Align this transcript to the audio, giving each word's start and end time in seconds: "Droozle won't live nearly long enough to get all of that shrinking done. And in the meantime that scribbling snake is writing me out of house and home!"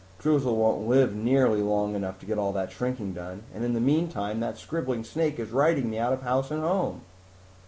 "Droozle 0.19 0.55
won't 0.55 0.87
live 0.87 1.13
nearly 1.13 1.61
long 1.61 1.93
enough 1.93 2.17
to 2.21 2.25
get 2.25 2.39
all 2.39 2.47
of 2.47 2.55
that 2.55 2.71
shrinking 2.71 3.13
done. 3.13 3.43
And 3.53 3.63
in 3.63 3.73
the 3.75 3.79
meantime 3.79 4.39
that 4.39 4.57
scribbling 4.57 5.03
snake 5.03 5.37
is 5.37 5.51
writing 5.51 5.91
me 5.91 5.99
out 5.99 6.11
of 6.11 6.23
house 6.23 6.49
and 6.49 6.63
home!" 6.63 7.01